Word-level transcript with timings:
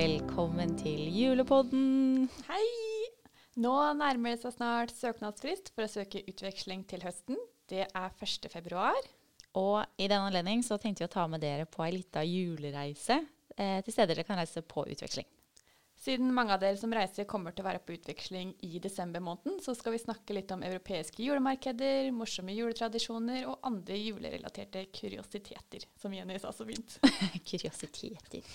velkommen 0.00 0.70
til 0.80 1.10
julepodden. 1.12 2.28
Hei! 2.46 2.68
Nå 3.60 3.72
nærmer 3.98 4.32
det 4.32 4.40
seg 4.40 4.54
snart 4.54 4.94
søknadsfrist 4.96 5.68
for 5.74 5.84
å 5.84 5.90
søke 5.92 6.22
utveksling 6.30 6.86
til 6.88 7.02
høsten. 7.04 7.36
Det 7.68 7.82
er 7.84 8.14
1. 8.14 8.48
februar. 8.48 8.96
Og 9.60 9.82
i 10.00 10.08
den 10.08 10.22
anledning 10.22 10.64
så 10.64 10.78
tenkte 10.80 11.04
vi 11.04 11.10
å 11.10 11.12
ta 11.12 11.26
med 11.28 11.44
dere 11.44 11.68
på 11.68 11.84
ei 11.84 11.98
lita 11.98 12.22
julereise 12.24 13.18
eh, 13.58 13.82
til 13.84 13.92
steder 13.92 14.14
dere 14.14 14.24
kan 14.30 14.40
reise 14.40 14.64
på 14.64 14.86
utveksling. 14.88 15.28
Siden 16.00 16.32
mange 16.32 16.56
av 16.56 16.64
dere 16.64 16.80
som 16.80 16.96
reiser 16.96 17.28
kommer 17.28 17.52
til 17.52 17.66
å 17.66 17.68
være 17.68 17.84
på 17.84 17.98
utveksling 17.98 18.56
i 18.64 18.80
desember 18.80 19.20
måneden, 19.20 19.60
så 19.60 19.76
skal 19.76 19.98
vi 19.98 20.04
snakke 20.06 20.38
litt 20.38 20.56
om 20.56 20.64
europeiske 20.64 21.20
julemarkeder, 21.26 22.08
morsomme 22.16 22.56
juletradisjoner 22.56 23.44
og 23.52 23.68
andre 23.68 24.00
julerelaterte 24.00 24.88
kuriositeter, 24.96 25.90
som 26.00 26.16
Jenny 26.16 26.40
sa 26.40 26.56
så 26.56 26.64
fint. 26.72 27.02
Kuriositeter. 27.50 28.48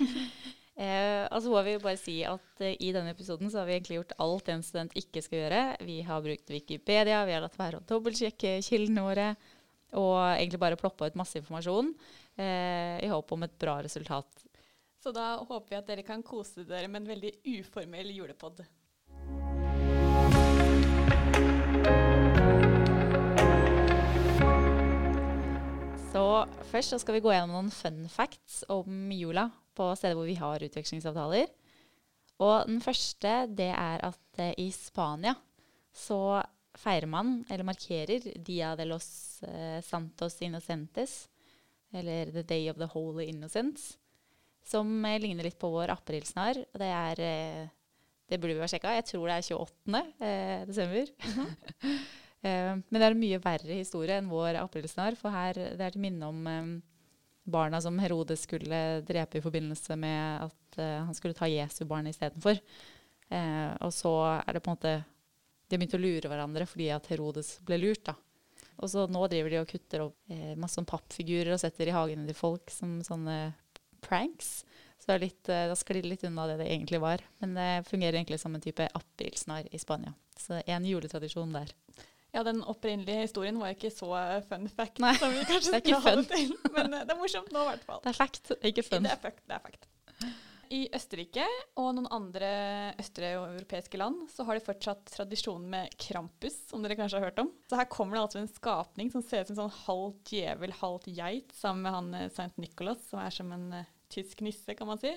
Eh, 0.75 1.23
altså 1.31 1.53
må 1.53 1.61
vi 1.63 1.77
jo 1.77 1.79
bare 1.79 1.95
si 1.95 2.17
at 2.27 2.59
eh, 2.59 2.73
I 2.83 2.89
denne 2.91 3.13
episoden 3.15 3.47
så 3.47 3.61
har 3.61 3.69
vi 3.69 3.77
egentlig 3.77 4.01
gjort 4.01 4.17
alt 4.19 4.49
en 4.51 4.63
student 4.65 4.97
ikke 4.99 5.21
skal 5.23 5.45
gjøre. 5.45 5.61
Vi 5.87 6.01
har 6.03 6.23
brukt 6.25 6.51
Wikipedia, 6.51 7.21
vi 7.23 7.35
har 7.35 7.45
latt 7.45 7.55
være 7.55 7.79
å 7.79 7.85
dobbeltsjekke 7.87 8.57
kildene 8.65 9.05
våre. 9.05 9.29
Og 9.95 10.17
egentlig 10.33 10.59
bare 10.59 10.79
ploppa 10.79 11.07
ut 11.07 11.15
masse 11.15 11.39
informasjon 11.39 11.93
eh, 12.35 12.99
i 13.05 13.07
håp 13.07 13.31
om 13.31 13.47
et 13.47 13.55
bra 13.61 13.77
resultat. 13.85 14.43
Så 14.99 15.15
da 15.15 15.37
håper 15.37 15.69
vi 15.69 15.79
at 15.79 15.87
dere 15.87 16.03
kan 16.03 16.25
kose 16.25 16.65
dere 16.67 16.89
med 16.91 17.05
en 17.05 17.11
veldig 17.13 17.31
uformell 17.55 18.11
julepod. 18.11 18.65
Så 26.11 26.25
først 26.71 26.95
så 26.95 26.99
skal 26.99 27.15
vi 27.15 27.23
gå 27.23 27.31
gjennom 27.31 27.61
noen 27.61 27.71
fun 27.71 28.09
facts 28.11 28.65
om 28.67 29.13
jula 29.15 29.53
på 29.75 29.91
steder 29.97 30.17
hvor 30.17 30.27
vi 30.29 30.37
har 30.39 30.63
utvekslingsavtaler. 30.65 31.51
Og 32.43 32.67
den 32.67 32.81
første 32.83 33.35
det 33.55 33.71
er 33.71 34.03
at 34.03 34.41
eh, 34.43 34.55
i 34.65 34.69
Spania 34.75 35.35
så 35.95 36.41
feirer 36.75 37.07
man, 37.07 37.37
eller 37.49 37.67
markerer, 37.67 38.25
Dia 38.35 38.73
de 38.75 38.87
los 38.89 39.07
eh, 39.47 39.79
Santos 39.83 40.41
Innocentes, 40.43 41.29
eller 41.95 42.33
The 42.33 42.43
Day 42.43 42.67
of 42.69 42.79
the 42.81 42.89
Holy 42.91 43.29
Innocents, 43.31 43.93
som 44.65 44.89
eh, 45.05 45.19
ligner 45.23 45.47
litt 45.47 45.59
på 45.61 45.71
vår 45.71 45.93
aprilsnarr. 45.95 46.65
Det 46.75 46.91
er 46.91 47.23
Det 48.25 48.39
burde 48.41 48.55
vi 48.55 48.63
ha 48.63 48.67
sjekka. 48.67 48.95
Jeg 48.97 49.05
tror 49.05 49.27
det 49.29 49.35
er 49.37 49.47
28. 49.53 50.05
Eh, 50.19 50.61
desember. 50.67 51.11
Eh, 52.45 52.75
men 52.77 52.99
det 52.99 53.01
er 53.01 53.13
en 53.15 53.17
mye 53.17 53.39
verre 53.41 53.73
historie 53.79 54.19
enn 54.19 54.27
vår 54.29 54.59
aprilsnarr, 54.59 55.15
for 55.17 55.33
her 55.33 55.57
det 55.57 55.81
er 55.81 55.95
til 55.95 56.03
minne 56.03 56.27
om 56.29 56.43
barna 57.45 57.81
som 57.81 57.99
Herodes 58.01 58.41
skulle 58.45 59.01
drepe 59.05 59.37
i 59.37 59.43
forbindelse 59.43 59.95
med 59.99 60.45
at 60.47 60.79
uh, 60.79 61.05
han 61.05 61.15
skulle 61.15 61.37
ta 61.37 61.47
Jesu 61.49 61.83
barn 61.85 62.09
istedenfor. 62.09 62.59
Uh, 63.29 63.71
og 63.85 63.93
så 63.93 64.13
er 64.37 64.53
det 64.53 64.61
på 64.61 64.69
en 64.69 64.77
måte 64.77 64.95
De 65.65 65.73
har 65.73 65.81
begynt 65.81 65.95
å 65.97 66.01
lure 66.01 66.29
hverandre 66.29 66.67
fordi 66.69 66.91
at 66.93 67.07
Herodes 67.09 67.55
ble 67.65 67.79
lurt. 67.81 68.05
da. 68.05 68.15
Og 68.81 68.91
så 68.91 69.05
nå 69.09 69.21
driver 69.31 69.53
de 69.53 69.61
og 69.61 69.69
kutter 69.69 70.07
opp 70.07 70.33
uh, 70.33 70.53
masse 70.57 70.79
sånn 70.79 70.89
pappfigurer 70.89 71.53
og 71.55 71.61
setter 71.61 71.89
i 71.89 71.95
hagene 71.95 72.27
til 72.27 72.37
folk 72.37 72.73
som 72.73 72.97
sånne 73.05 73.53
pranks. 74.05 74.59
Så 75.01 75.11
det 75.11 75.21
litt, 75.23 75.43
uh, 75.49 75.67
da 75.71 75.77
sklir 75.77 76.03
det 76.03 76.11
litt 76.15 76.27
unna 76.27 76.49
det 76.49 76.59
det 76.63 76.69
egentlig 76.73 77.01
var. 77.03 77.23
Men 77.43 77.57
det 77.57 77.69
fungerer 77.89 78.19
egentlig 78.19 78.41
som 78.41 78.57
en 78.57 78.65
type 78.65 78.89
aprilsnarr 78.99 79.69
i 79.71 79.81
Spania. 79.81 80.13
Så 80.37 80.61
en 80.65 80.85
juletradisjon 80.85 81.53
der. 81.55 81.71
Ja, 82.35 82.43
den 82.43 82.59
opprinnelige 82.67 83.21
historien 83.23 83.59
var 83.61 83.71
ikke 83.71 83.89
så 83.93 84.09
eh, 84.19 84.41
fun 84.49 84.67
fact 84.67 84.99
Nei, 84.99 85.13
som 85.21 85.31
vi 85.31 85.43
kanskje 85.47 85.71
det 85.71 85.77
er 85.77 85.83
ikke 85.85 85.99
ha 86.03 86.15
det 86.19 86.25
til. 86.33 86.55
Men 86.75 86.97
eh, 86.97 87.05
det 87.07 87.13
er 87.13 87.19
morsomt 87.19 87.53
nå, 87.55 87.61
i 87.63 87.69
hvert 87.69 87.85
fall. 87.87 88.01
Det 88.03 88.11
er 88.11 88.17
fact, 88.17 88.51
ikke 88.59 88.83
fun. 88.83 89.05
Det 89.05 89.13
er 89.13 89.21
fact. 89.21 89.43
Det 89.47 89.55
er 89.55 89.63
fact. 89.63 89.87
I 90.75 90.81
Østerrike 90.97 91.45
og 91.79 91.91
noen 91.95 92.09
andre 92.11 92.49
østeuropeiske 92.99 93.99
land 94.01 94.25
så 94.33 94.43
har 94.47 94.57
de 94.57 94.65
fortsatt 94.65 95.13
tradisjonen 95.13 95.69
med 95.71 95.95
krampus, 96.01 96.57
som 96.67 96.83
dere 96.83 96.97
kanskje 96.99 97.21
har 97.21 97.29
hørt 97.29 97.39
om. 97.45 97.53
Så 97.69 97.79
her 97.79 97.87
kommer 97.93 98.17
det 98.17 98.25
altså 98.25 98.41
en 98.41 98.51
skapning 98.51 99.13
som 99.13 99.23
ser 99.23 99.45
ut 99.45 99.51
som 99.51 99.55
en 99.55 99.61
sånn 99.61 99.79
halvt 99.85 100.33
djevel, 100.33 100.75
halvt 100.81 101.07
geit, 101.15 101.55
sammen 101.55 101.85
med 101.85 101.95
han 101.95 102.11
eh, 102.19 102.27
St. 102.33 102.51
Nicholas, 102.59 103.05
som 103.07 103.23
er 103.23 103.31
som 103.31 103.55
en 103.55 103.69
tysk 104.11 104.43
nisse, 104.43 104.75
kan 104.75 104.91
man 104.91 104.99
si, 104.99 105.13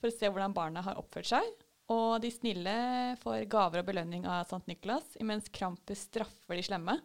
for 0.00 0.08
å 0.08 0.16
se 0.16 0.30
hvordan 0.30 0.56
barna 0.56 0.86
har 0.86 0.96
oppført 1.02 1.34
seg. 1.34 1.52
Og 1.92 2.16
de 2.22 2.30
snille 2.32 2.74
får 3.20 3.44
gaver 3.52 3.82
og 3.82 3.88
belønning 3.90 4.24
av 4.24 4.46
St. 4.48 4.62
Nicholas, 4.70 5.16
imens 5.20 5.50
Krampus 5.52 6.06
straffer 6.08 6.56
de 6.56 6.64
slemme. 6.64 6.96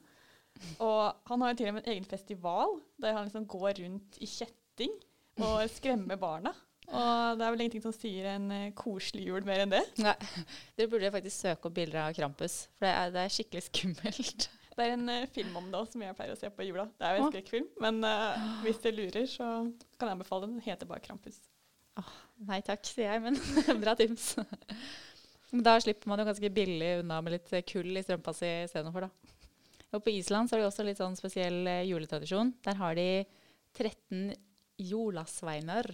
Og 0.83 1.03
han 1.29 1.43
har 1.43 1.51
jo 1.51 1.59
til 1.59 1.69
og 1.71 1.77
med 1.77 1.85
en 1.85 1.93
egen 1.95 2.07
festival 2.07 2.79
der 2.99 3.15
han 3.15 3.27
liksom 3.27 3.47
går 3.49 3.81
rundt 3.83 4.19
i 4.23 4.27
kjetting 4.27 4.95
og 5.39 5.63
skremmer 5.71 6.19
barna. 6.19 6.53
Og 6.89 7.37
det 7.37 7.45
er 7.45 7.53
vel 7.53 7.63
ingenting 7.63 7.83
som 7.83 7.93
sier 7.93 8.31
en 8.31 8.47
eh, 8.51 8.71
koselig 8.77 9.27
jul 9.27 9.45
mer 9.45 9.61
enn 9.63 9.73
det. 9.75 9.83
Nei, 10.01 10.15
dere 10.77 10.89
burde 10.89 11.11
faktisk 11.13 11.35
søke 11.35 11.69
opp 11.69 11.75
bilder 11.75 12.07
av 12.07 12.15
Krampus, 12.17 12.63
for 12.79 12.87
det 12.87 12.93
er, 12.95 13.11
det 13.13 13.25
er 13.25 13.35
skikkelig 13.35 13.65
skummelt. 13.67 14.47
Det 14.79 14.87
er 14.87 14.95
en 14.95 15.11
eh, 15.11 15.27
film 15.35 15.59
om 15.59 15.67
det 15.69 15.75
også, 15.75 15.97
som 15.97 16.05
jeg 16.07 16.15
pleier 16.17 16.33
å 16.33 16.39
se 16.39 16.49
på 16.55 16.63
i 16.63 16.69
jula. 16.71 16.87
Det 16.97 17.05
er 17.05 17.17
jo 17.17 17.27
en 17.27 17.33
skrekkfilm, 17.33 17.65
men 17.83 18.01
uh, 18.07 18.49
hvis 18.63 18.81
dere 18.81 18.95
lurer, 18.95 19.25
så 19.27 19.47
kan 19.99 20.07
jeg 20.07 20.17
anbefale 20.17 20.47
den. 20.47 20.57
Den 20.57 20.65
heter 20.65 20.89
bare 20.89 21.03
Krampus. 21.03 21.41
Nei 22.47 22.61
takk, 22.65 22.85
sier 22.87 23.13
jeg, 23.13 23.23
men 23.23 23.37
bra 23.83 23.95
tips. 23.99 24.33
Da 25.49 25.75
slipper 25.81 26.11
man 26.11 26.21
jo 26.21 26.27
ganske 26.29 26.51
billig 26.53 26.99
unna 27.01 27.19
med 27.25 27.35
litt 27.35 27.51
eh, 27.57 27.65
kull 27.67 27.97
i 27.97 28.03
strømpa 28.05 28.33
si 28.37 28.49
istedenfor, 28.67 29.07
da. 29.07 29.35
Og 29.97 30.03
på 30.05 30.13
Island 30.13 30.47
så 30.49 30.55
har 30.55 30.61
de 30.61 30.67
også 30.69 30.85
litt 30.85 31.01
sånn 31.01 31.17
spesiell 31.17 31.63
eh, 31.67 31.87
juletradisjon. 31.89 32.53
Der 32.65 32.77
har 32.77 32.97
de 32.97 33.07
13 33.77 34.35
jolasveiner, 34.89 35.89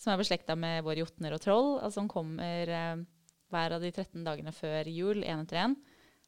som 0.00 0.12
er 0.12 0.20
beslekta 0.20 0.54
med 0.56 0.84
våre 0.86 1.02
jotner 1.02 1.34
og 1.36 1.42
troll, 1.42 1.72
og 1.82 1.90
som 1.94 2.08
kommer 2.10 2.70
eh, 2.70 3.02
hver 3.50 3.76
av 3.76 3.82
de 3.82 3.90
13 3.90 4.22
dagene 4.24 4.54
før 4.54 4.88
jul, 4.88 5.24
én 5.24 5.42
etter 5.42 5.64
én. 5.66 5.74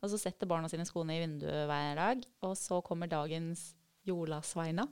Og 0.02 0.10
så 0.10 0.18
setter 0.18 0.50
barna 0.50 0.68
sine 0.68 0.84
skoene 0.88 1.14
i 1.14 1.22
vinduet 1.22 1.68
hver 1.70 1.94
dag, 2.00 2.26
og 2.42 2.58
så 2.58 2.82
kommer 2.82 3.08
dagens 3.08 3.70
jolasveina 4.08 4.88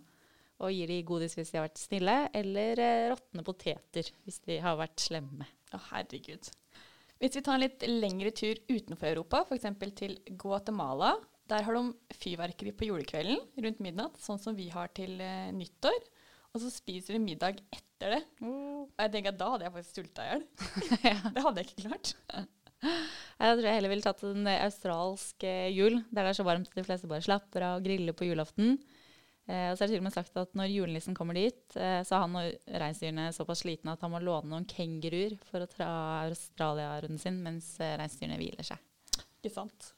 og 0.60 0.74
gir 0.74 0.90
de 0.90 1.00
godis 1.08 1.36
hvis 1.36 1.52
de 1.52 1.58
har 1.58 1.66
vært 1.68 1.80
snille, 1.80 2.16
eller 2.36 2.82
eh, 2.84 3.08
råtne 3.12 3.44
poteter 3.46 4.10
hvis 4.26 4.40
de 4.46 4.60
har 4.62 4.78
vært 4.80 5.00
slemme. 5.02 5.48
Å, 5.72 5.80
herregud. 5.90 6.50
Hvis 7.20 7.36
vi 7.36 7.42
tar 7.44 7.58
en 7.58 7.64
litt 7.64 7.84
lengre 7.88 8.32
tur 8.36 8.60
utenfor 8.70 9.10
Europa, 9.10 9.42
f.eks. 9.44 9.68
til 9.98 10.16
Guatemala, 10.40 11.14
der 11.50 11.66
har 11.66 11.76
de 11.76 12.14
fyrverkeri 12.20 12.72
på 12.76 12.88
julekvelden 12.90 13.40
rundt 13.64 13.82
midnatt, 13.82 14.20
sånn 14.22 14.40
som 14.40 14.56
vi 14.56 14.68
har 14.72 14.92
til 14.96 15.18
eh, 15.24 15.50
nyttår. 15.56 15.98
Og 16.50 16.62
så 16.62 16.70
spiser 16.72 17.14
de 17.14 17.22
middag 17.22 17.60
etter 17.70 18.16
det. 18.16 18.22
Og 18.42 18.88
jeg 18.98 19.12
tenker 19.12 19.34
at 19.34 19.40
da 19.40 19.50
hadde 19.52 19.66
jeg 19.66 19.74
faktisk 19.76 20.00
sulta 20.00 20.24
i 20.24 20.30
hjel. 20.32 20.46
Det 21.36 21.44
hadde 21.44 21.62
jeg 21.62 21.68
ikke 21.68 21.84
klart. 21.90 22.14
Jeg 22.80 23.58
tror 23.58 23.66
jeg 23.68 23.76
heller 23.76 23.92
ville 23.92 24.06
tatt 24.06 24.24
en 24.24 24.48
australsk 24.54 25.44
eh, 25.46 25.68
jul, 25.74 26.00
der 26.08 26.24
det 26.24 26.32
er 26.32 26.38
så 26.40 26.46
varmt 26.48 26.70
at 26.72 26.80
de 26.80 26.86
fleste 26.86 27.10
bare 27.10 27.24
slapper 27.24 27.66
av 27.66 27.78
og 27.78 27.86
griller 27.86 28.16
på 28.16 28.26
julaften. 28.30 28.78
Eh, 29.50 29.68
og 29.72 29.76
så 29.76 29.82
er 29.82 29.88
det 29.88 29.96
til 29.96 30.02
og 30.02 30.06
med 30.06 30.14
sagt 30.14 30.36
at 30.38 30.52
når 30.58 30.70
julenissen 30.70 31.16
kommer 31.18 31.34
dit, 31.34 31.62
eh, 31.74 32.00
så 32.06 32.16
er 32.16 32.22
han 32.22 32.36
og 32.38 32.74
reinsdyrene 32.82 33.30
såpass 33.34 33.64
slitne 33.64 33.96
at 33.96 34.04
han 34.04 34.12
må 34.12 34.20
låne 34.22 34.52
noen 34.52 34.68
kenguruer 34.70 35.34
for 35.48 35.64
å 35.64 35.70
ta 35.70 35.88
Australia-runden 36.28 37.18
sin 37.18 37.40
mens 37.42 37.72
eh, 37.82 37.96
reinsdyrene 37.98 38.38
hviler 38.38 38.68
seg. 38.70 38.78
Ikke 39.40 39.54
sant. 39.54 39.90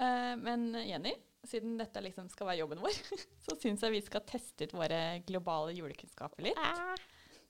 Eh, 0.00 0.32
men 0.40 0.70
Jenny, 0.86 1.12
siden 1.44 1.76
dette 1.80 2.00
liksom 2.06 2.30
skal 2.32 2.48
være 2.48 2.62
jobben 2.62 2.80
vår, 2.86 2.96
så 3.44 3.58
syns 3.60 3.84
jeg 3.84 3.96
vi 3.98 4.02
skal 4.06 4.24
teste 4.28 4.64
ut 4.64 4.76
våre 4.80 5.02
globale 5.28 5.76
julekunnskaper 5.76 6.48
litt. 6.48 7.06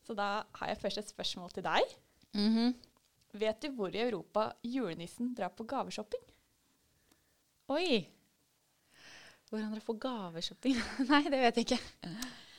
Så 0.08 0.16
da 0.18 0.42
har 0.58 0.72
jeg 0.72 0.82
først 0.82 1.02
et 1.04 1.14
spørsmål 1.14 1.54
til 1.54 1.68
deg. 1.68 1.96
Mhm. 2.34 2.76
Vet 3.38 3.60
du 3.60 3.74
hvor 3.76 3.92
i 3.92 4.00
Europa 4.00 4.48
julenissen 4.64 5.34
drar 5.36 5.52
på 5.54 5.66
gaveshopping? 5.68 6.22
Oi! 7.76 8.06
Hvor 9.48 9.62
han 9.62 9.72
drar 9.72 9.84
på 9.86 9.96
gaveshopping? 10.02 10.76
Nei, 11.10 11.22
det 11.32 11.40
vet 11.40 11.60
jeg 11.60 11.68
ikke. 11.68 11.78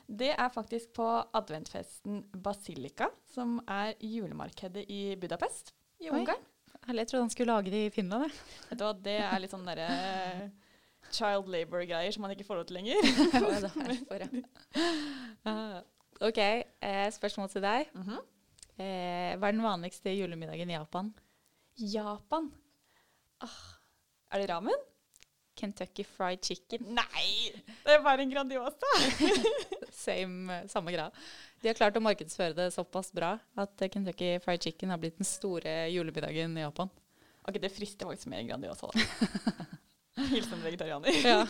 Det 0.09 0.31
er 0.33 0.49
faktisk 0.49 0.93
på 0.97 1.05
adventfesten 1.37 2.23
Basilika, 2.41 3.11
som 3.29 3.59
er 3.69 3.93
julemarkedet 4.01 4.87
i 4.89 5.13
Budapest 5.21 5.75
i 6.01 6.09
Ungarn. 6.09 6.41
Jeg 6.89 7.05
trodde 7.09 7.21
han 7.27 7.29
skulle 7.33 7.53
lage 7.53 7.69
det 7.73 7.83
i 7.85 7.93
Finland. 7.93 8.33
Vet 8.71 8.79
du 8.79 8.85
hva, 8.87 8.95
det 9.05 9.19
er 9.21 9.41
litt 9.43 9.53
sånn 9.53 9.67
derre 9.67 9.89
child 11.13 11.49
labor-greier 11.51 12.13
som 12.13 12.25
man 12.25 12.33
ikke 12.33 12.47
får 12.47 12.59
lov 12.59 12.67
til 12.69 12.79
lenger. 12.79 13.05
Det 13.33 13.39
er 13.69 14.01
for, 14.09 14.25
ja. 14.25 14.89
Ah, 15.49 15.79
OK, 16.25 16.39
eh, 16.41 17.07
spørsmål 17.15 17.49
til 17.53 17.63
deg. 17.65 17.89
Mhm. 17.97 18.19
Eh, 18.79 19.33
hva 19.35 19.49
er 19.49 19.55
den 19.57 19.65
vanligste 19.65 20.13
julemiddagen 20.15 20.69
i 20.71 20.77
Japan? 20.77 21.09
Japan. 21.79 22.49
Ah, 23.43 23.57
er 24.31 24.41
det 24.41 24.49
ramen? 24.51 24.85
Kentucky 25.59 26.05
fried 26.07 26.45
chicken. 26.45 26.87
Nei! 26.95 27.51
Det 27.83 27.97
er 27.97 28.03
bare 28.05 28.23
en 28.23 28.31
Grandiosa. 28.31 28.93
Same, 30.05 30.53
eh, 30.55 30.67
samme 30.71 30.93
greia. 30.95 31.09
De 31.59 31.67
har 31.67 31.75
klart 31.75 31.97
å 31.99 32.03
markedsføre 32.03 32.55
det 32.55 32.69
såpass 32.75 33.11
bra 33.15 33.33
at 33.59 33.83
eh, 33.83 33.91
Kentucky 33.91 34.37
fried 34.43 34.63
chicken 34.63 34.93
har 34.93 35.01
blitt 35.01 35.19
den 35.19 35.27
store 35.27 35.75
julemiddagen 35.91 36.55
i 36.57 36.63
Japan. 36.63 36.91
Ok, 37.43 37.59
det 37.59 37.73
frister 37.73 38.07
faktisk 38.07 38.31
mer 38.31 38.45
Grandiosa, 38.47 38.91
da. 38.93 39.67
Hilsen 40.31 40.63
vegetarianer. 40.63 41.19
Ja. 41.25 41.43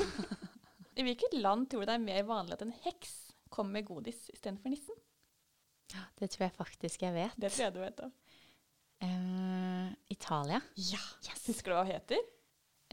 I 1.00 1.06
hvilket 1.06 1.38
land 1.38 1.70
tror 1.70 1.86
du 1.86 1.90
det 1.90 1.96
er 2.00 2.04
mer 2.04 2.26
vanlig 2.28 2.58
at 2.58 2.66
en 2.66 2.74
heks 2.84 3.14
kommer 3.54 3.80
med 3.80 3.88
godis 3.88 4.26
istedenfor 4.34 4.74
nissen? 4.74 4.98
Det 6.20 6.28
tror 6.30 6.46
jeg 6.46 6.56
faktisk 6.58 7.06
jeg 7.06 7.16
vet. 7.16 7.38
Det 7.38 7.50
tror 7.54 7.66
jeg 7.66 7.76
du 7.78 7.80
vet, 7.82 8.02
da. 8.02 8.10
Uh, 9.00 9.88
Italia. 10.12 10.60
Ja. 10.76 11.00
Yes. 11.26 11.46
Husker 11.48 11.72
du 11.72 11.78
hva 11.78 11.86
hun 11.86 11.94
heter? 11.94 12.20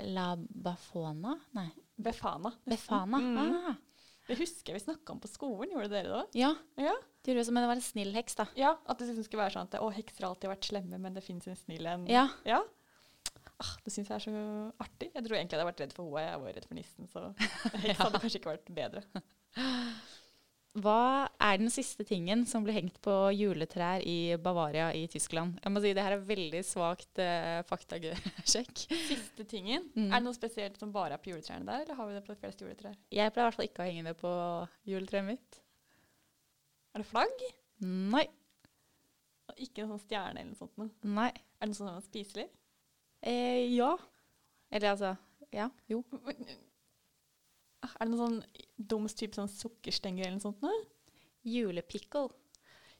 La 0.04 0.37
Bafona? 0.37 1.38
Nei, 1.56 1.69
Befana. 1.96 2.52
Befana. 2.69 3.19
Mm. 3.19 3.38
Ah, 3.70 3.75
Det 4.28 4.37
husker 4.40 4.72
jeg 4.75 4.81
vi 4.81 4.84
snakka 4.84 5.12
om 5.14 5.20
på 5.22 5.28
skolen. 5.31 5.70
Gjorde 5.72 5.88
dere 5.93 6.08
det 6.10 6.16
òg? 6.19 6.34
ja, 6.37 6.50
Ja. 6.76 6.94
det 7.22 7.31
gjorde 7.32 7.46
vi 7.46 7.52
men 7.54 7.62
det 7.62 7.69
var 7.70 7.76
en 7.78 7.87
snill 7.87 8.12
heks, 8.12 8.34
da. 8.37 8.46
ja. 8.56 8.76
At 8.87 8.98
det 8.98 9.06
liksom 9.08 9.25
skulle 9.25 9.43
være 9.44 9.54
sånn 9.56 9.69
at 9.70 9.78
å, 9.81 9.88
hekser 9.94 10.25
har 10.26 10.31
alltid 10.34 10.50
vært 10.50 10.69
slemme, 10.69 10.98
men 11.00 11.14
det 11.14 11.22
fins 11.25 11.46
en 11.48 11.56
snill 11.56 11.87
en. 11.87 12.06
Ja. 12.10 12.28
Ja. 12.44 12.62
Ah, 13.58 13.72
det 13.87 13.93
syns 13.94 14.10
jeg 14.10 14.16
er 14.16 14.25
så 14.26 14.72
artig. 14.84 15.08
Jeg 15.14 15.25
tror 15.25 15.37
egentlig 15.38 15.56
jeg 15.56 15.60
hadde 15.62 15.70
vært 15.70 15.81
redd 15.81 15.93
for 15.96 16.04
henne. 16.19 16.26
Jeg 16.28 16.40
var 16.43 16.52
redd 16.58 16.66
for 16.69 16.75
nissen, 16.76 17.08
så 17.08 17.22
heks 17.87 17.98
hadde 18.02 18.20
kanskje 18.20 18.40
ikke 18.43 18.52
vært 18.52 18.75
bedre. 18.76 19.02
Hva 20.76 21.28
er 21.40 21.56
den 21.56 21.70
siste 21.73 22.05
tingen 22.05 22.43
som 22.49 22.64
ble 22.64 22.75
hengt 22.76 22.99
på 23.05 23.12
juletrær 23.32 24.02
i 24.05 24.37
Bavaria 24.43 24.90
i 24.93 25.06
Tyskland? 25.08 25.55
Jeg 25.64 25.73
må 25.73 25.81
si 25.81 25.93
Det 25.96 26.05
her 26.05 26.17
er 26.19 26.26
veldig 26.28 26.61
svakt 26.69 27.20
uh, 27.23 27.62
faktasjekk. 27.69 28.82
Siste 29.08 29.46
tingen. 29.49 29.87
Mm. 29.94 30.11
Er 30.11 30.19
det 30.19 30.25
noe 30.26 30.37
spesielt 30.37 30.76
som 30.81 30.93
bare 30.93 31.17
er 31.17 31.23
på 31.23 31.32
juletrærne 31.32 31.64
der, 31.64 31.87
eller 31.87 31.96
har 31.96 32.11
vi 32.11 32.19
det 32.19 32.25
på 32.26 32.34
de 32.34 32.40
fleste 32.43 32.67
juletrær? 32.67 32.99
Jeg 33.08 33.32
pleier 33.32 33.46
i 33.46 33.49
hvert 33.49 33.56
fall 33.56 33.70
ikke 33.70 33.87
å 33.87 33.88
henge 33.88 34.05
det 34.11 34.17
på 34.20 34.34
juletreet 34.93 35.28
mitt. 35.31 35.62
Er 36.93 37.00
det 37.00 37.08
flagg? 37.08 37.46
Nei. 37.87 38.26
Og 39.46 39.64
Ikke 39.64 39.84
en 39.87 39.94
sånn 39.94 40.05
stjerne 40.05 40.43
eller 40.43 40.52
noe 40.52 40.61
sånt 40.61 40.76
noe? 40.81 40.93
Nei. 41.08 41.31
Er 41.56 41.64
det 41.64 41.72
noe 41.72 41.81
sånn 41.81 42.05
spiselig? 42.05 42.46
Eh, 43.25 43.64
ja. 43.72 43.94
Eller 44.69 44.93
altså 44.93 45.17
Ja. 45.56 45.70
Jo. 45.88 46.02
Er 47.94 48.06
det 48.06 48.12
noen 48.12 48.23
sånn 48.23 48.67
dums 48.77 49.17
type 49.19 49.38
sånn 49.38 49.50
sukkerstenger 49.50 50.27
eller 50.27 50.38
noe 50.38 50.47
sånt 50.49 50.62
Nå? 50.65 50.73
Julepickle. 51.47 52.29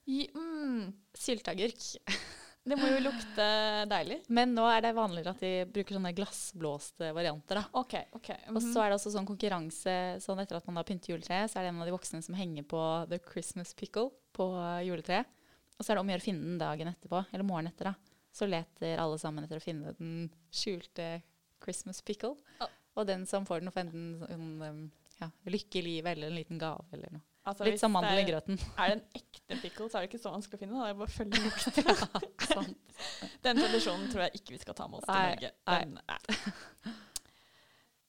I, 0.07 0.27
mm, 0.35 0.93
Sylteagurk. 1.19 1.87
det 2.69 2.79
må 2.79 2.91
jo 2.91 3.01
lukte 3.09 3.47
deilig. 3.91 4.21
Men 4.35 4.55
nå 4.55 4.67
er 4.71 4.85
det 4.85 4.93
vanligere 4.97 5.35
at 5.35 5.43
de 5.43 5.53
bruker 5.71 5.99
sånne 5.99 6.15
glassblåste 6.15 7.11
varianter. 7.17 7.61
da. 7.61 7.83
OK. 7.83 7.97
ok. 8.19 8.31
Og 8.55 8.61
så 8.63 8.85
er 8.85 8.91
det 8.93 9.01
også 9.01 9.15
sånn 9.17 9.29
konkurranse 9.29 9.97
sånn 10.23 10.43
etter 10.43 10.61
at 10.61 10.69
man 10.71 10.79
har 10.79 10.87
pyntet 10.87 11.11
juletreet, 11.11 11.51
så 11.51 11.59
er 11.59 11.67
det 11.67 11.75
en 11.75 11.83
av 11.83 11.91
de 11.91 11.97
voksne 11.97 12.23
som 12.23 12.39
henger 12.39 12.67
på 12.71 12.83
the 13.11 13.19
Christmas 13.33 13.75
pickle 13.79 14.13
på 14.37 14.51
juletreet. 14.87 15.31
Og 15.77 15.85
så 15.85 15.93
er 15.93 15.99
det 15.99 16.03
om 16.05 16.09
å 16.09 16.15
gjøre 16.15 16.25
å 16.25 16.29
finne 16.31 16.47
den 16.47 16.61
dagen 16.61 16.91
etterpå, 16.91 17.27
eller 17.33 17.47
morgenen 17.47 17.75
etter. 17.75 17.91
da. 17.91 18.15
Så 18.37 18.49
leter 18.49 19.01
alle 19.01 19.19
sammen 19.21 19.45
etter 19.45 19.61
å 19.61 19.65
finne 19.65 19.95
den 19.99 20.29
skjulte 20.55 21.17
Christmas 21.63 22.03
pickle. 22.05 22.37
Ah. 22.61 22.71
Og 22.97 23.07
den 23.09 23.27
som 23.29 23.47
får 23.49 23.63
den, 23.63 23.73
får 23.75 23.87
enten 23.87 24.05
sånn, 24.23 24.53
um, 24.65 24.85
ja, 25.21 25.31
lykke 25.49 25.81
i 25.81 25.85
livet 25.85 26.17
eller 26.17 26.31
en 26.31 26.39
liten 26.39 26.61
gave 26.61 26.87
eller 26.97 27.17
noe. 27.17 27.25
Altså, 27.47 27.63
Litt 27.69 27.79
som 27.79 27.93
mandel 27.95 28.25
i 28.25 28.27
grøten. 28.27 28.59
Er 28.81 28.91
det 28.91 28.95
en 28.97 29.03
ekte 29.21 29.59
pickle, 29.63 29.87
så 29.87 29.99
er 29.99 30.05
det 30.05 30.11
ikke 30.11 30.23
så 30.25 30.33
vanskelig 30.35 30.59
å 30.59 30.63
finne. 30.65 30.79
Da. 30.79 30.87
Det 30.87 30.95
er 30.95 31.01
bare 31.01 31.13
å 31.13 31.15
følge 31.15 31.43
lukten. 31.47 32.47
Sant. 32.51 33.03
Den 33.45 33.61
tradisjonen 33.61 34.09
tror 34.11 34.25
jeg 34.27 34.41
ikke 34.41 34.57
vi 34.57 34.63
skal 34.65 34.79
ta 34.79 34.89
med 34.91 34.99
oss 34.99 35.07
til 35.07 35.21
Norge. 35.21 35.53
Den, 35.71 35.93
nei. 36.01 36.95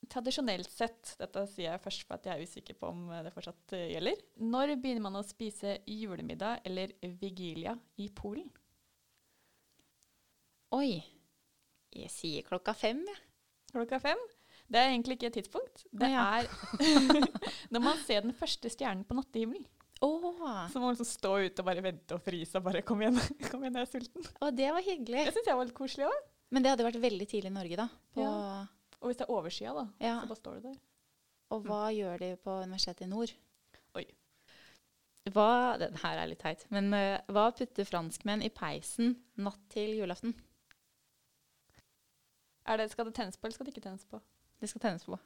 Tradisjonelt 0.07 0.71
sett, 0.71 1.11
dette 1.19 1.43
sier 1.51 1.73
jeg 1.73 1.83
først 1.83 2.05
for 2.07 2.15
at 2.15 2.25
jeg 2.29 2.33
er 2.33 2.47
usikker 2.47 2.77
på 2.79 2.89
om 2.89 3.09
det 3.25 3.33
fortsatt 3.35 3.75
eh, 3.75 3.89
gjelder, 3.91 4.23
når 4.39 4.73
begynner 4.79 5.03
man 5.03 5.19
å 5.19 5.23
spise 5.27 5.75
julemiddag 5.83 6.63
eller 6.65 6.95
vigilia 7.19 7.75
i 8.01 8.07
Polen? 8.15 8.47
Oi. 10.77 10.95
Jeg 11.97 12.11
sier 12.13 12.47
klokka 12.47 12.73
fem, 12.77 13.03
jeg. 13.05 13.21
Klokka 13.75 13.99
fem? 14.01 14.19
Det 14.67 14.79
er 14.79 14.91
egentlig 14.91 15.15
ikke 15.17 15.29
et 15.29 15.37
tidspunkt. 15.39 15.85
Det 15.95 16.09
ja. 16.11 16.23
er 16.41 16.47
når 17.73 17.83
man 17.83 17.99
ser 18.03 18.25
den 18.25 18.35
første 18.35 18.71
stjernen 18.71 19.05
på 19.07 19.15
nattehimmelen. 19.15 19.67
Oh. 20.03 20.67
Så 20.69 20.77
må 20.77 20.89
man 20.89 20.93
liksom 20.93 21.09
stå 21.09 21.31
ute 21.47 21.63
og 21.63 21.65
bare 21.65 21.81
vente 21.81 22.13
og 22.13 22.21
fryse 22.21 22.59
og 22.59 22.67
bare 22.67 22.83
Kom 22.85 22.99
igjen, 23.01 23.17
kom 23.49 23.63
igjen, 23.63 23.79
jeg 23.79 23.87
er 23.87 23.89
sulten. 23.89 24.27
Å, 24.37 24.51
det 24.53 24.67
var 24.75 24.85
hyggelig. 24.85 25.23
Det 25.29 25.33
syns 25.37 25.49
jeg 25.49 25.59
var 25.59 25.69
litt 25.69 25.77
koselig 25.77 26.09
òg. 26.09 26.19
Men 26.53 26.63
det 26.63 26.71
hadde 26.73 26.85
vært 26.85 27.01
veldig 27.03 27.27
tidlig 27.27 27.49
i 27.49 27.55
Norge, 27.55 27.79
da. 27.79 27.87
På, 28.15 28.27
Og 29.01 29.09
hvis 29.09 29.19
det 29.19 29.25
er 29.25 29.33
overskya, 29.35 29.73
da, 29.75 29.87
Ja. 30.03 30.13
så 30.21 30.29
bare 30.29 30.39
står 30.39 30.59
det 30.59 30.69
der. 30.69 30.77
Og 31.55 31.67
hva 31.67 31.81
gjør 31.95 32.21
de 32.21 32.29
på 32.43 32.55
Universitetet 32.67 33.07
i 33.07 33.09
Nord? 33.11 33.33
Oi. 33.97 34.05
Hva, 35.33 35.49
den 35.79 35.97
her 36.03 36.21
er 36.21 36.29
litt 36.29 36.43
teit, 36.43 36.63
men 36.71 36.87
uh, 36.95 37.19
hva 37.33 37.49
putter 37.55 37.87
franskmenn 37.87 38.43
i 38.45 38.51
peisen 38.53 39.17
natt 39.43 39.59
til 39.73 39.97
julaften? 39.97 40.35
Er 42.67 42.79
det, 42.79 42.89
skal 42.91 43.07
det 43.07 43.15
tennes 43.15 43.35
på, 43.39 43.47
eller 43.47 43.55
skal 43.55 43.67
det 43.67 43.73
ikke 43.75 43.85
tennes 43.87 44.07
på? 44.07 44.19
Det 44.61 44.69
skal 44.71 44.81
tennes 44.83 45.05
på. 45.05 45.17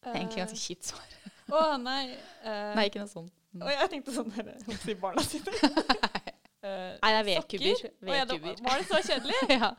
Det 0.00 0.12
er 0.12 0.20
egentlig 0.22 0.40
ganske 0.44 0.60
kjipt 0.60 0.88
svar. 0.92 1.14
Å 1.50 1.60
Å 1.74 1.76
nei. 1.82 2.14
Uh, 2.44 2.70
Nei, 2.78 2.86
ikke 2.88 3.02
noe 3.02 3.10
sånt. 3.10 3.32
Å, 3.58 3.66
jeg 3.72 3.90
tenkte 3.92 4.14
sånn 4.14 4.30
der, 4.36 4.52
jeg 4.54 4.66
holdt 4.68 4.84
si 4.86 4.94
barna 5.00 5.24
sine. 5.26 5.54
uh, 5.60 6.94
Nei, 7.02 7.10
det 7.10 7.18
er 7.18 7.26
vedkubber. 7.26 7.82
Ja, 7.82 8.24
Vedkubber. 8.30 8.62
var 8.68 8.80
det 8.80 8.86
så 8.88 9.00
kjedelig? 9.08 9.40
ja. 9.58 9.72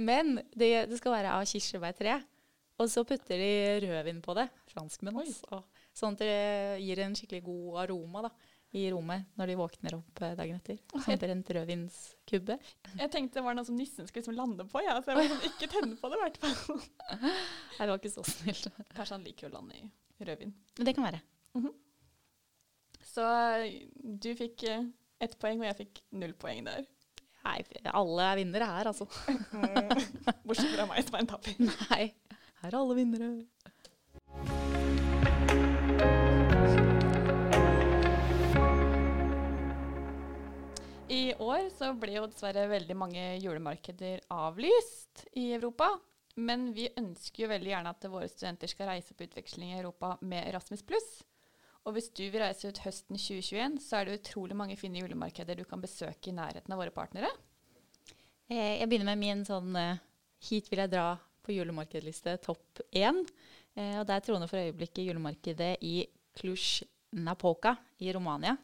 Men 0.00 0.38
det, 0.56 0.70
det 0.90 0.98
skal 1.00 1.14
være 1.18 1.34
av 1.36 1.44
kirsebærtre. 1.50 2.16
Og 2.80 2.88
så 2.88 3.04
putter 3.04 3.36
de 3.36 3.50
rødvin 3.84 4.22
på 4.24 4.34
det. 4.38 4.46
Franskmenn, 4.72 5.20
altså. 5.20 5.60
Sånn 5.92 6.16
at 6.16 6.22
det 6.24 6.80
gir 6.80 7.02
en 7.04 7.16
skikkelig 7.18 7.42
god 7.44 7.82
aroma 7.84 8.24
da, 8.24 8.30
i 8.70 8.84
rommet 8.92 9.26
når 9.38 9.50
de 9.50 9.56
våkner 9.58 9.96
opp 9.96 10.22
eh, 10.22 10.36
dagen 10.38 10.60
etter. 10.60 10.78
Som 10.92 11.24
en 11.26 11.42
rødvinskubbe. 11.56 12.56
Jeg 13.00 13.12
tenkte 13.12 13.40
det 13.40 13.44
var 13.46 13.56
noe 13.58 13.66
som 13.66 13.78
nissen 13.78 14.06
skulle 14.06 14.22
liksom 14.22 14.38
lande 14.38 14.66
på. 14.70 14.82
Ja, 14.84 14.94
så 15.02 15.12
jeg 15.12 15.18
var 15.18 15.30
sånn, 15.32 15.48
ikke 15.48 15.70
tenne 15.72 15.98
på 15.98 16.10
det, 16.12 16.20
i 16.20 16.22
hvert 16.22 16.38
fall. 16.44 16.78
Nei, 17.24 17.80
det 17.80 17.90
var 17.90 17.98
ikke 17.98 18.14
så 18.14 18.26
snilt. 18.28 18.70
Kanskje 18.94 19.16
han 19.16 19.26
liker 19.26 19.50
å 19.50 19.54
lande 19.56 19.80
i 19.80 19.90
rødvin. 20.28 20.54
Det 20.78 20.94
kan 20.94 21.08
være. 21.08 21.22
Så 23.10 23.26
eh, 23.26 23.82
du 23.98 24.30
fikk 24.38 24.64
eh, 24.70 24.86
ett 25.24 25.36
poeng, 25.42 25.62
og 25.62 25.70
jeg 25.70 25.80
fikk 25.82 26.02
null 26.22 26.36
poeng 26.38 26.62
der. 26.68 26.86
Nei, 27.40 27.62
alle 27.96 28.26
er 28.28 28.38
vinnere 28.38 28.66
her, 28.68 28.90
altså. 28.90 29.06
Bortsett 30.46 30.76
fra 30.76 30.86
meg, 30.90 31.02
som 31.06 31.16
er 31.16 31.24
en 31.24 31.30
taper. 31.30 31.56
Nei, 31.64 32.04
her 32.60 32.68
er 32.70 32.78
alle 32.78 32.98
vinnere. 32.98 33.30
I 41.10 41.32
år 41.42 41.66
så 41.74 41.88
ble 41.98 42.14
jo 42.14 42.26
dessverre 42.30 42.68
veldig 42.70 42.94
mange 42.94 43.22
julemarkeder 43.42 44.22
avlyst 44.30 45.24
i 45.34 45.48
Europa. 45.56 45.88
Men 46.38 46.68
vi 46.76 46.86
ønsker 46.96 47.44
jo 47.44 47.48
veldig 47.50 47.72
gjerne 47.72 47.90
at 47.90 48.06
våre 48.12 48.28
studenter 48.30 48.70
skal 48.70 48.92
reise 48.92 49.16
på 49.18 49.26
utveksling 49.26 49.72
i 49.72 49.80
Europa 49.80 50.12
med 50.22 50.46
Erasmus+. 50.46 50.84
Og 51.88 51.96
hvis 51.96 52.10
du 52.14 52.22
vil 52.28 52.42
reise 52.44 52.70
ut 52.70 52.78
høsten 52.84 53.18
2021, 53.18 53.80
så 53.82 53.98
er 53.98 54.06
det 54.06 54.20
utrolig 54.20 54.54
mange 54.56 54.76
fine 54.78 55.02
julemarkeder 55.02 55.58
du 55.58 55.64
kan 55.66 55.82
besøke 55.82 56.30
i 56.30 56.36
nærheten 56.36 56.70
av 56.70 56.78
våre 56.78 56.94
partnere. 56.94 57.32
Eh, 58.46 58.78
Jeg 58.78 58.86
begynner 58.86 59.10
med 59.10 59.22
min 59.24 59.44
sånn 59.48 59.74
eh, 59.76 59.98
Hit 60.46 60.70
vil 60.70 60.84
jeg 60.84 60.94
dra 60.94 61.18
på 61.42 61.56
julemarkedliste 61.56 62.38
topp 62.44 62.84
én. 62.94 63.24
Og 63.24 64.00
Og 64.00 64.06
der 64.06 64.20
troner 64.20 64.48
for 64.50 64.58
øyeblikket 64.58 65.06
julemarkedet 65.06 65.76
i 65.86 66.06
Cluj-Napoca 66.36 67.76
i 68.02 68.12
Romania. 68.12 68.56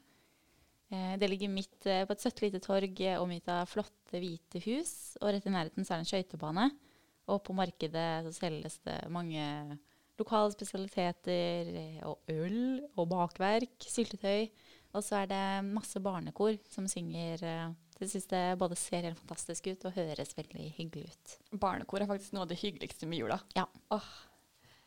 Eh, 0.92 1.16
Det 1.18 1.28
ligger 1.30 1.50
midt 1.50 1.86
eh, 1.86 2.04
på 2.06 2.14
et 2.14 2.22
søtt 2.22 2.42
lite 2.44 2.60
torg 2.62 3.00
eh, 3.02 3.18
omgitt 3.20 3.48
av 3.50 3.66
flotte, 3.70 4.20
hvite 4.22 4.62
hus. 4.66 5.16
Og 5.20 5.32
rett 5.34 5.46
i 5.48 5.54
nærheten 5.54 5.86
så 5.86 5.94
er 5.94 6.02
det 6.02 6.06
en 6.06 6.12
skøytebane. 6.12 6.68
Og 7.26 7.42
på 7.42 7.56
markedet 7.58 8.08
så 8.28 8.32
selges 8.36 8.78
det 8.86 9.00
mange 9.10 9.42
lokale 10.16 10.54
spesialiteter 10.54 11.72
og 12.06 12.30
øl 12.30 12.84
og 12.94 13.08
bakverk, 13.10 13.74
syltetøy. 13.82 14.46
Og 14.94 15.02
så 15.04 15.24
er 15.24 15.26
det 15.32 15.42
masse 15.66 16.00
barnekor 16.00 16.54
som 16.70 16.86
synger. 16.88 17.42
Det 17.98 18.08
syns 18.08 18.30
det 18.30 18.44
både 18.60 18.78
ser 18.78 19.08
helt 19.08 19.18
fantastisk 19.18 19.66
ut 19.72 19.84
og 19.88 19.98
høres 19.98 20.32
veldig 20.38 20.70
hyggelig 20.78 21.10
ut. 21.10 21.34
Barnekor 21.60 22.00
er 22.00 22.08
faktisk 22.08 22.32
noe 22.36 22.46
av 22.46 22.52
det 22.54 22.60
hyggeligste 22.62 23.10
med 23.10 23.24
jula. 23.24 23.40
Ja. 23.58 23.66
Åh. 23.92 24.08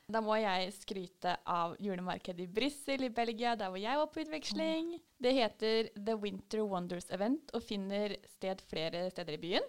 Da 0.10 0.22
må 0.26 0.34
jeg 0.40 0.72
skryte 0.74 1.36
av 1.46 1.76
julemarkedet 1.78 2.48
i 2.48 2.50
Brussel 2.50 3.04
i 3.06 3.12
Belgia, 3.14 3.52
der 3.60 3.70
hvor 3.70 3.78
jeg 3.78 4.00
var 4.00 4.08
på 4.10 4.24
utveksling. 4.24 4.96
Det 5.22 5.34
heter 5.38 5.90
The 5.94 6.16
Winter 6.18 6.64
Wonders 6.66 7.12
Event 7.14 7.52
og 7.54 7.62
finner 7.62 8.16
sted 8.32 8.64
flere 8.72 9.04
steder 9.14 9.38
i 9.38 9.42
byen. 9.44 9.68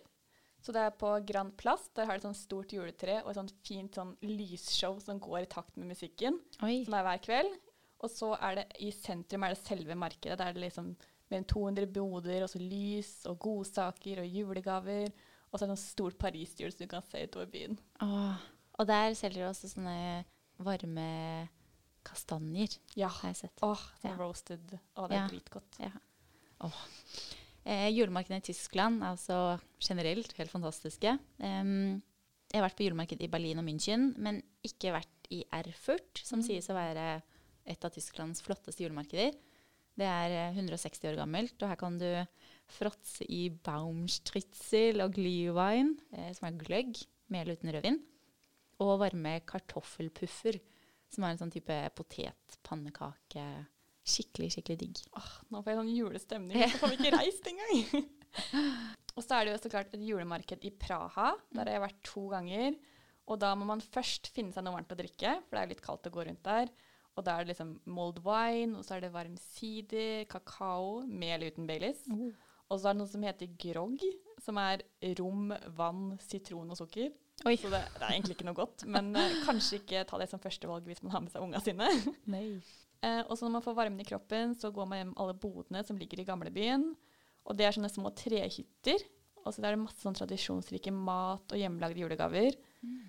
Så 0.65 0.73
det 0.77 0.81
er 0.85 0.95
på 0.97 1.11
Grand 1.29 1.53
Plass. 1.61 1.89
Der 1.97 2.09
har 2.09 2.21
de 2.21 2.31
et 2.31 2.39
stort 2.41 2.73
juletre 2.73 3.19
og 3.23 3.33
et 3.33 3.39
sånt 3.41 3.53
fint 3.65 3.97
sånn 3.97 4.15
lysshow 4.25 4.97
som 5.01 5.21
går 5.21 5.45
i 5.45 5.51
takt 5.53 5.77
med 5.81 5.91
musikken, 5.93 6.39
Oi. 6.65 6.83
som 6.87 6.97
er 6.97 7.05
hver 7.05 7.21
kveld. 7.25 7.59
Og 8.01 8.13
så 8.13 8.31
er 8.41 8.61
det 8.61 8.65
i 8.81 8.89
sentrum 8.97 9.45
er 9.45 9.53
det 9.53 9.61
selve 9.61 9.97
markedet. 9.97 10.39
Der 10.41 10.53
er 10.53 10.57
det 10.57 10.65
liksom 10.65 10.95
mer 11.31 11.43
enn 11.43 11.49
200 11.49 11.89
boder, 11.93 12.47
og 12.47 12.53
så 12.53 12.61
lys 12.61 13.13
og 13.29 13.37
godsaker 13.45 14.23
og 14.23 14.33
julegaver. 14.39 15.13
Og 15.51 15.59
så 15.59 15.65
er 15.65 15.69
det 15.69 15.77
sånn 15.77 15.85
stort 15.85 16.17
pariserhjul 16.21 16.73
som 16.73 16.85
du 16.85 16.91
kan 16.95 17.05
se 17.09 17.27
utover 17.29 17.53
byen. 17.53 17.77
Åh. 18.05 18.41
Og 18.81 18.87
der 18.89 19.13
selger 19.19 19.43
de 19.45 19.49
også 19.51 19.69
sånne 19.75 20.25
varme 20.65 21.49
kastanjer, 22.07 22.79
Ja. 22.97 23.09
har 23.09 23.29
jeg 23.35 23.37
sett. 23.43 23.59
Åh, 23.63 23.83
Ja. 24.05 24.15
roasted. 24.17 24.79
Å, 24.97 25.09
det 25.09 25.17
er 25.19 25.21
Ja. 25.21 25.29
dritgodt. 25.29 25.79
Ja. 25.79 25.91
Oh. 26.63 26.73
Eh, 27.67 27.91
julemarkedene 27.93 28.39
i 28.41 28.47
Tyskland 28.53 29.03
er 29.03 29.13
altså 29.15 29.61
generelt 29.81 30.33
helt 30.33 30.51
fantastiske. 30.51 31.19
Um, 31.39 32.03
jeg 32.51 32.61
har 32.61 32.69
vært 32.69 32.77
på 32.77 32.89
julemarked 32.89 33.21
i 33.23 33.29
Berlin 33.29 33.59
og 33.59 33.65
München, 33.67 34.17
men 34.17 34.43
ikke 34.65 34.93
vært 34.97 35.29
i 35.31 35.45
Erfurt, 35.53 36.19
som 36.25 36.41
Mm. 36.41 36.47
sies 36.47 36.69
å 36.69 36.75
være 36.75 37.23
et 37.67 37.85
av 37.85 37.91
Tysklands 37.93 38.41
flotteste 38.43 38.81
julemarkeder. 38.83 39.35
Det 39.97 40.07
er 40.07 40.31
eh, 40.31 40.55
160 40.55 41.05
år 41.13 41.17
gammelt, 41.17 41.63
og 41.63 41.69
her 41.69 41.77
kan 41.77 41.99
du 41.99 42.27
fråtse 42.67 43.27
i 43.29 43.51
Baumstritzel 43.51 45.01
og 45.03 45.13
Glühwein, 45.15 45.99
eh, 46.13 46.33
som 46.33 46.49
er 46.49 46.59
gløgg, 46.59 47.07
mel 47.29 47.47
uten 47.55 47.71
rødvin. 47.73 48.01
Og 48.81 48.95
varme 49.03 49.35
kartoffelpuffer, 49.49 50.61
som 51.11 51.27
er 51.27 51.35
en 51.35 51.41
sånn 51.43 51.53
type 51.53 51.77
potetpannekake. 51.99 53.47
Skikkelig, 54.11 54.55
skikkelig 54.55 54.79
digg. 54.81 55.03
Åh, 55.19 55.33
nå 55.53 55.61
får 55.61 55.73
jeg 55.73 55.81
sånn 55.81 55.93
julestemning, 55.93 56.63
så 56.65 56.81
får 56.81 56.93
vi 56.93 56.99
ikke 56.99 57.19
reist 57.19 57.51
engang. 57.51 58.07
og 59.17 59.25
så 59.25 59.37
er 59.37 59.45
det 59.45 59.53
jo 59.53 59.61
så 59.65 59.73
klart 59.73 59.97
et 59.97 60.07
julemarked 60.07 60.65
i 60.65 60.73
Praha. 60.73 61.35
Der 61.53 61.67
har 61.67 61.77
jeg 61.77 61.85
vært 61.85 62.01
to 62.09 62.25
ganger. 62.33 62.79
Og 63.31 63.39
da 63.43 63.53
må 63.55 63.67
man 63.69 63.83
først 63.85 64.33
finne 64.35 64.55
seg 64.55 64.65
noe 64.67 64.79
varmt 64.79 64.95
å 64.95 64.99
drikke, 64.99 65.37
for 65.47 65.55
det 65.55 65.61
er 65.61 65.69
jo 65.69 65.75
litt 65.75 65.85
kaldt 65.85 66.09
å 66.09 66.15
gå 66.15 66.25
rundt 66.27 66.43
der. 66.47 66.73
Og 67.19 67.27
da 67.27 67.37
er 67.37 67.45
det 67.45 67.53
liksom 67.53 67.75
mold 67.91 68.23
wine, 68.25 68.79
og 68.79 68.87
så 68.87 68.97
er 68.97 69.05
det 69.05 69.13
varm 69.15 69.37
sider, 69.39 70.25
kakao 70.31 71.03
med 71.07 71.37
eller 71.37 71.53
uten 71.53 71.69
Baileys. 71.69 72.03
Oh. 72.11 72.31
Og 72.71 72.79
så 72.79 72.91
er 72.91 72.95
det 72.95 73.03
noe 73.03 73.11
som 73.11 73.27
heter 73.27 73.55
grogg, 73.61 74.03
som 74.41 74.59
er 74.63 74.85
rom, 75.19 75.51
vann, 75.77 76.15
sitron 76.23 76.71
og 76.71 76.79
sukker. 76.79 77.11
Oi. 77.49 77.55
Så 77.57 77.71
det, 77.73 77.81
det 77.97 78.05
er 78.05 78.15
egentlig 78.15 78.37
ikke 78.37 78.49
noe 78.49 78.59
godt, 78.59 78.85
men 78.91 79.13
uh, 79.17 79.39
kanskje 79.47 79.81
ikke 79.81 80.05
ta 80.09 80.19
det 80.21 80.29
som 80.31 80.43
førstevalg 80.43 80.89
hvis 80.91 81.01
man 81.05 81.15
har 81.15 81.25
med 81.25 81.33
seg 81.33 81.45
unga 81.45 81.63
sine. 81.65 81.89
Nei. 82.35 82.45
Uh, 83.01 83.23
og 83.23 83.33
så 83.37 83.47
når 83.47 83.55
man 83.57 83.65
får 83.65 83.79
varmen 83.79 84.03
i 84.03 84.09
kroppen, 84.09 84.53
så 84.61 84.73
går 84.75 84.91
man 84.91 85.01
hjem 85.01 85.15
alle 85.23 85.37
bodene 85.41 85.85
som 85.87 85.97
ligger 86.01 86.21
i 86.21 86.27
gamlebyen. 86.29 86.91
Og 87.49 87.57
det 87.57 87.67
er 87.67 87.77
sånne 87.77 87.93
små 87.93 88.13
trehytter. 88.13 89.07
Og 89.41 89.55
så 89.55 89.63
der 89.63 89.73
er 89.73 89.79
det 89.79 89.85
masse 89.87 90.03
sånn 90.05 90.17
tradisjonsrike 90.19 90.93
mat 90.93 91.55
og 91.55 91.61
hjemmelagde 91.61 92.03
julegaver. 92.03 92.59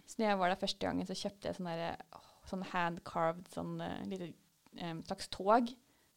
Så 0.08 0.20
når 0.20 0.30
jeg 0.30 0.40
var 0.40 0.52
der 0.52 0.60
første 0.62 0.86
gangen, 0.86 1.08
så 1.08 1.18
kjøpte 1.18 1.50
jeg 1.50 1.58
sånn 1.58 1.70
åh, 1.72 2.30
sånn 2.50 2.68
hand-carved 2.72 3.52
sånn 3.54 3.74
eh, 3.84 4.04
lite 4.10 4.30
um, 4.80 5.02
slags 5.08 5.32
tog. 5.32 5.72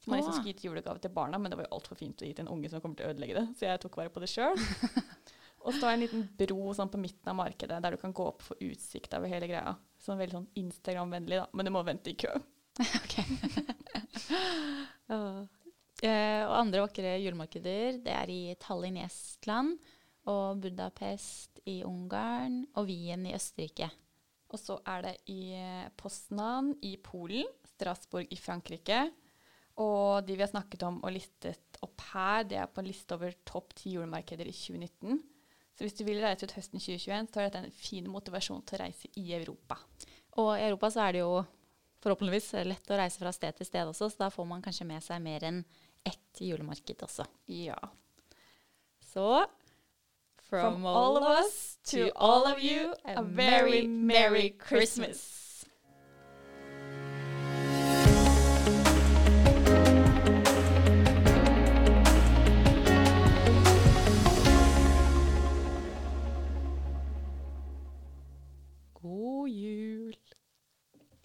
Som 0.04 0.12
man 0.12 0.20
liksom 0.20 0.36
skulle 0.36 0.52
gi 0.52 0.58
til 0.58 0.68
julegave 0.68 1.00
til 1.00 1.12
barna, 1.14 1.38
men 1.40 1.50
det 1.50 1.56
var 1.56 1.64
jo 1.64 1.78
altfor 1.78 1.96
fint 1.96 2.20
å 2.20 2.26
gi 2.28 2.34
til 2.36 2.44
en 2.44 2.52
unge 2.52 2.68
som 2.68 2.82
kommer 2.84 2.98
til 2.98 3.08
å 3.08 3.14
ødelegge 3.14 3.38
det. 3.38 3.44
Så 3.56 3.66
jeg 3.66 3.80
tok 3.80 3.96
vare 3.96 4.12
på 4.12 4.20
det 4.20 4.28
sjøl. 4.28 4.58
og 5.64 5.72
så 5.72 5.88
er 5.88 5.90
det 5.90 5.96
en 5.96 6.04
liten 6.04 6.24
bro 6.38 6.74
sånn 6.76 6.90
på 6.92 7.00
midten 7.00 7.30
av 7.32 7.38
markedet 7.38 7.78
der 7.80 7.94
du 7.94 8.00
kan 8.00 8.12
gå 8.16 8.26
opp 8.28 8.42
og 8.42 8.48
få 8.50 8.56
utsikt 8.68 9.16
over 9.16 9.32
hele 9.32 9.48
greia. 9.48 9.72
Sånn 10.04 10.20
veldig 10.20 10.36
sånn 10.36 10.50
Instagram-vennlig, 10.60 11.40
da. 11.40 11.46
Men 11.56 11.68
du 11.68 11.72
må 11.72 11.80
vente 11.86 12.12
i 12.12 12.18
kø. 12.20 12.32
Ok. 13.00 13.14
Eh, 16.04 16.42
og 16.44 16.52
andre 16.58 16.82
vakre 16.82 17.14
julemarkeder, 17.22 18.00
det 18.04 18.12
er 18.12 18.28
i 18.28 18.56
Tallinn 18.60 18.98
i 18.98 19.04
Estland, 19.06 19.78
og 20.28 20.58
Budapest 20.60 21.62
i 21.70 21.78
Ungarn, 21.86 22.58
og 22.76 22.90
Wien 22.90 23.24
i 23.24 23.32
Østerrike. 23.32 23.88
Og 24.52 24.60
så 24.60 24.76
er 24.90 25.06
det 25.06 25.14
i 25.32 25.54
eh, 25.56 25.86
Poznan 25.96 26.74
i 26.84 26.98
Polen, 27.00 27.48
Strasbourg 27.72 28.28
i 28.30 28.36
Frankrike. 28.36 29.00
Og 29.80 30.26
de 30.26 30.36
vi 30.36 30.44
har 30.44 30.52
snakket 30.52 30.84
om 30.86 31.00
og 31.00 31.14
listet 31.14 31.80
opp 31.82 32.04
her, 32.12 32.44
det 32.46 32.60
er 32.60 32.70
på 32.70 32.82
en 32.82 32.90
liste 32.90 33.16
over 33.16 33.34
topp 33.46 33.72
ti 33.80 33.96
julemarkeder 33.96 34.50
i 34.50 34.54
2019. 34.54 35.22
Så 35.74 35.84
hvis 35.84 35.96
du 35.98 36.04
vil 36.06 36.22
reise 36.22 36.46
ut 36.46 36.54
høsten 36.54 36.78
2021, 36.78 37.32
så 37.32 37.40
er 37.40 37.48
dette 37.48 37.64
en 37.64 37.74
fin 37.74 38.06
motivasjon 38.10 38.62
til 38.62 38.78
å 38.78 38.84
reise 38.84 39.10
i 39.18 39.24
Europa. 39.34 39.78
Og 40.38 40.52
i 40.54 40.62
Europa 40.68 40.90
så 40.94 41.06
er 41.06 41.16
det 41.16 41.24
jo 41.24 41.42
forhåpentligvis 42.04 42.52
lett 42.68 42.92
å 42.92 42.98
reise 43.00 43.18
fra 43.18 43.32
sted 43.34 43.58
til 43.58 43.68
sted 43.68 43.90
også, 43.90 44.10
så 44.12 44.26
da 44.26 44.30
får 44.30 44.48
man 44.48 44.62
kanskje 44.62 44.86
med 44.86 45.02
seg 45.02 45.22
mer 45.24 45.46
enn 45.48 45.60
ett 46.06 46.40
julemarked 46.44 47.02
også. 47.06 47.26
Ja. 47.50 47.78
Så 49.12 49.46
From 50.44 50.84
all 50.86 51.16
of 51.16 51.24
us 51.24 51.78
to 51.90 52.10
all 52.14 52.46
of 52.46 52.62
you, 52.62 52.94
a 53.04 53.22
very 53.22 53.86
merry 53.86 54.54
Christmas. 54.60 55.43
God 69.44 69.52
jul! 69.52 69.83